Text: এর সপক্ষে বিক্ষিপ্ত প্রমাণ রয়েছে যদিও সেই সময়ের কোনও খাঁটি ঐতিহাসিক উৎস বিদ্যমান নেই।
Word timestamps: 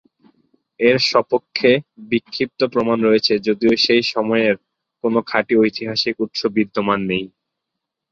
এর 0.79 0.97
সপক্ষে 1.09 1.71
বিক্ষিপ্ত 2.11 2.59
প্রমাণ 2.73 2.97
রয়েছে 3.07 3.33
যদিও 3.47 3.73
সেই 3.85 4.03
সময়ের 4.13 4.55
কোনও 5.03 5.19
খাঁটি 5.29 5.53
ঐতিহাসিক 5.57 6.15
উৎস 6.25 6.41
বিদ্যমান 6.55 6.99
নেই। 7.07 7.25